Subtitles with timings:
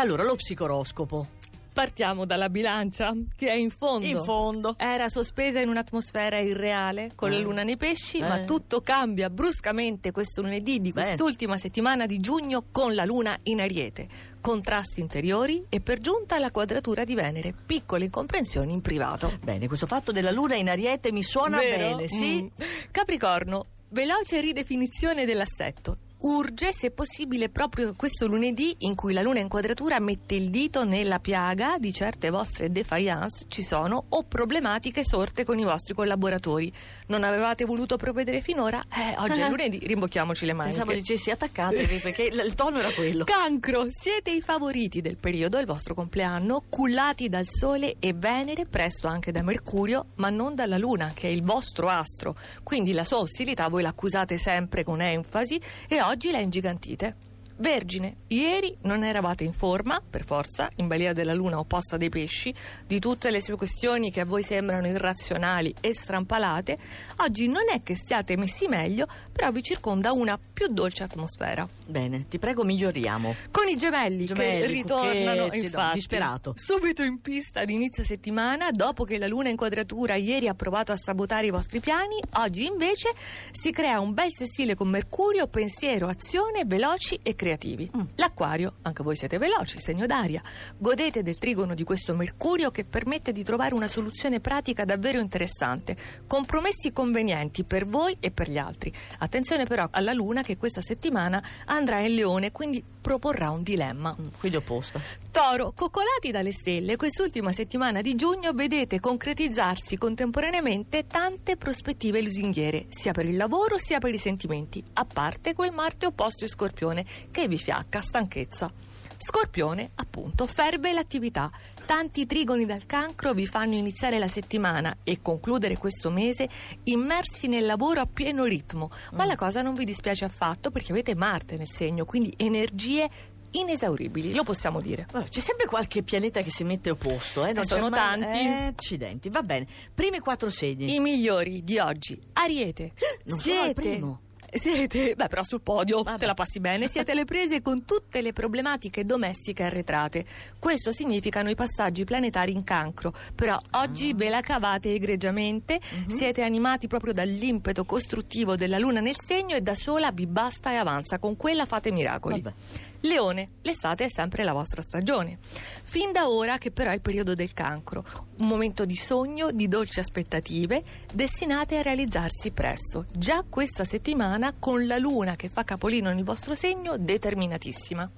[0.00, 1.26] Allora, lo psicoroscopo.
[1.72, 4.06] Partiamo dalla bilancia, che è in fondo.
[4.06, 4.74] In fondo.
[4.78, 7.40] Era sospesa in un'atmosfera irreale con la Eh.
[7.40, 8.26] luna nei pesci, Eh.
[8.28, 13.60] ma tutto cambia bruscamente questo lunedì di quest'ultima settimana di giugno con la luna in
[13.60, 14.06] ariete.
[14.40, 19.36] Contrasti interiori e per giunta la quadratura di Venere, piccole incomprensioni in privato.
[19.42, 21.96] Bene, questo fatto della luna in ariete mi suona Vero?
[21.96, 22.42] bene, sì?
[22.42, 22.46] Mm.
[22.92, 25.98] Capricorno, veloce ridefinizione dell'assetto.
[26.20, 30.84] Urge, se possibile, proprio questo lunedì in cui la luna in quadratura mette il dito
[30.84, 36.72] nella piaga di certe vostre defiance ci sono o problematiche sorte con i vostri collaboratori.
[37.06, 38.82] Non avevate voluto provvedere finora?
[38.92, 40.78] Eh, oggi è lunedì, rimbocchiamoci le maniche.
[40.78, 43.22] Pensavo dicessi attaccatevi perché il tono era quello.
[43.22, 49.06] Cancro, siete i favoriti del periodo, il vostro compleanno, cullati dal Sole e Venere, presto
[49.06, 52.34] anche da Mercurio, ma non dalla Luna, che è il vostro astro.
[52.64, 57.14] Quindi la sua ostilità voi l'accusate sempre con enfasi e oggi la ingigantite.
[57.60, 62.54] Vergine, ieri non eravate in forma, per forza, in balia della luna opposta dei pesci,
[62.86, 66.78] di tutte le sue questioni che a voi sembrano irrazionali e strampalate,
[67.16, 71.68] oggi non è che stiate messi meglio, però vi circonda una più dolce atmosfera.
[71.88, 73.34] Bene, ti prego miglioriamo.
[73.50, 76.52] Con i gemelli, Gemelli, che ritornano no, infatti, disperato.
[76.54, 80.92] subito in pista ad inizio settimana dopo che la luna in quadratura ieri ha provato
[80.92, 83.10] a sabotare i vostri piani oggi invece
[83.50, 88.00] si crea un bel sessile con Mercurio pensiero, azione, veloci e creativi Mm.
[88.16, 90.42] l'acquario, anche voi siete veloci, segno d'aria.
[90.76, 95.96] Godete del trigono di questo Mercurio che permette di trovare una soluzione pratica davvero interessante.
[96.26, 98.92] Compromessi convenienti per voi e per gli altri.
[99.18, 104.14] Attenzione però alla luna che questa settimana andrà in leone quindi proporrà un dilemma.
[104.18, 105.00] Mm, Quindi opposto.
[105.30, 113.12] Toro, coccolati dalle stelle, quest'ultima settimana di giugno vedete concretizzarsi contemporaneamente tante prospettive lusinghiere, sia
[113.12, 117.04] per il lavoro sia per i sentimenti, a parte quel Marte opposto in Scorpione
[117.38, 118.68] che vi fiacca stanchezza.
[119.16, 121.50] Scorpione, appunto, ferve l'attività.
[121.86, 126.48] Tanti trigoni dal cancro vi fanno iniziare la settimana e concludere questo mese
[126.84, 128.90] immersi nel lavoro a pieno ritmo.
[129.12, 133.08] Ma la cosa non vi dispiace affatto perché avete Marte nel segno, quindi energie
[133.50, 135.06] inesauribili, lo possiamo dire.
[135.10, 137.52] Vabbè, c'è sempre qualche pianeta che si mette opposto, eh?
[137.52, 138.38] Non Eh, c'è sono mai- tanti.
[138.38, 139.66] Eh, accidenti, va bene.
[139.94, 140.92] Primi quattro segni.
[140.94, 142.92] I migliori di oggi, Ariete.
[143.24, 144.20] Non primo.
[144.50, 146.16] Siete, beh, però sul podio Vabbè.
[146.16, 146.88] te la passi bene.
[146.88, 150.24] Siete alle prese con tutte le problematiche domestiche arretrate.
[150.58, 153.12] Questo significano i passaggi planetari in cancro.
[153.34, 153.80] Però Ah.
[153.82, 155.78] oggi ve la cavate egregiamente.
[156.04, 156.08] Mhm.
[156.08, 160.76] Siete animati proprio dall'impeto costruttivo della luna nel segno e da sola vi basta e
[160.76, 161.18] avanza.
[161.18, 162.40] Con quella fate miracoli.
[162.40, 162.56] Vabbè.
[163.00, 165.38] Leone, l'estate è sempre la vostra stagione.
[165.40, 168.04] Fin da ora che però è il periodo del cancro,
[168.38, 170.82] un momento di sogno, di dolci aspettative,
[171.12, 173.06] destinate a realizzarsi presto.
[173.14, 178.10] Già questa settimana con la luna che fa capolino nel vostro segno, determinatissima.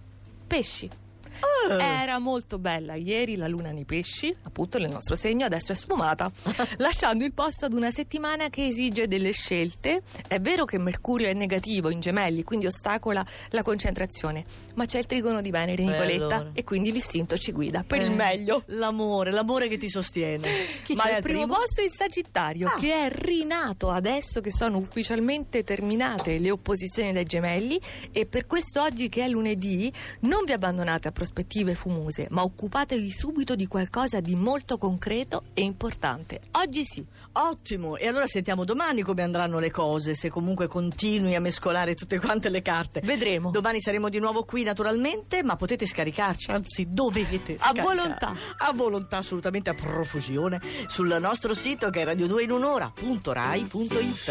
[0.46, 1.09] Pesci.
[1.68, 6.30] Era molto bella ieri la luna nei pesci, appunto nel nostro segno, adesso è sfumata,
[6.78, 10.02] lasciando il posto ad una settimana che esige delle scelte.
[10.26, 14.44] È vero che Mercurio è negativo in gemelli, quindi ostacola la concentrazione,
[14.74, 16.50] ma c'è il trigono di Venere in Nicoletta allora.
[16.54, 18.62] e quindi l'istinto ci guida per il Eh, meglio.
[18.66, 20.48] L'amore, l'amore che ti sostiene.
[20.84, 22.78] Chi Ma c'è il al primo, posto è il Sagittario, Ah.
[22.78, 27.80] che è rinato adesso che sono ufficialmente terminate le opposizioni dai gemelli
[28.12, 31.12] e per questo oggi che è lunedì non vi abbandonate a
[31.50, 36.40] prospettive fumose, ma occupatevi subito di qualcosa di molto concreto e importante.
[36.52, 37.04] Oggi sì.
[37.32, 42.18] Ottimo, e allora sentiamo domani come andranno le cose, se comunque continui a mescolare tutte
[42.18, 43.00] quante le carte.
[43.00, 43.50] Vedremo.
[43.50, 48.32] Domani saremo di nuovo qui naturalmente, ma potete scaricarci, anzi dovete A volontà.
[48.58, 54.28] A volontà, assolutamente a profusione, sul nostro sito che è radio2inunora.rai.it.